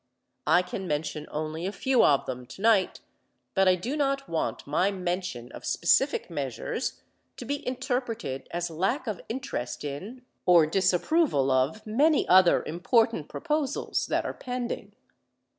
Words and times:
I 0.47 0.63
can 0.63 0.87
mention 0.87 1.27
only 1.29 1.67
a 1.67 1.71
few 1.71 2.03
of 2.03 2.25
them 2.25 2.47
tonight, 2.47 3.01
but 3.53 3.67
I 3.67 3.75
do 3.75 3.95
not 3.95 4.27
want 4.27 4.65
my 4.65 4.89
mention 4.89 5.51
of 5.51 5.63
specific 5.63 6.27
measures 6.27 7.03
to 7.37 7.45
be 7.45 7.67
interpreted 7.67 8.47
as 8.49 8.71
lack 8.71 9.05
of 9.05 9.21
interest 9.29 9.83
in 9.83 10.23
or 10.47 10.65
disapproval 10.65 11.51
of 11.51 11.85
many 11.85 12.27
other 12.27 12.63
important 12.63 13.29
proposals 13.29 14.07
that 14.07 14.25
are 14.25 14.33
pending. 14.33 14.93